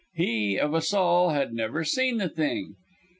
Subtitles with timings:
[0.15, 2.73] He of us all had never seen the thing.